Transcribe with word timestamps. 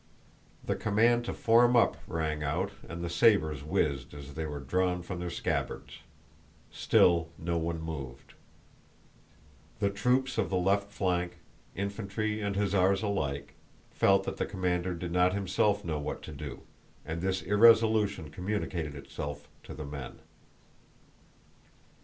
The 0.65 0.75
command 0.75 1.25
to 1.25 1.33
form 1.35 1.75
up 1.75 1.95
rang 2.07 2.41
out 2.41 2.71
and 2.89 3.03
the 3.03 3.07
sabers 3.07 3.63
whizzed 3.63 4.15
as 4.15 4.33
they 4.33 4.47
were 4.47 4.59
drawn 4.59 5.03
from 5.03 5.19
their 5.19 5.29
scabbards. 5.29 5.99
Still 6.71 7.29
no 7.37 7.59
one 7.59 7.79
moved. 7.79 8.33
The 9.77 9.91
troops 9.91 10.39
of 10.39 10.49
the 10.49 10.57
left 10.57 10.89
flank, 10.91 11.37
infantry 11.75 12.41
and 12.41 12.55
hussars 12.55 13.03
alike, 13.03 13.53
felt 13.91 14.23
that 14.23 14.37
the 14.37 14.47
commander 14.47 14.95
did 14.95 15.11
not 15.11 15.33
himself 15.33 15.85
know 15.85 15.99
what 15.99 16.23
to 16.23 16.31
do, 16.31 16.63
and 17.05 17.21
this 17.21 17.43
irresolution 17.43 18.31
communicated 18.31 18.95
itself 18.95 19.49
to 19.65 19.75
the 19.75 19.85
men. 19.85 20.17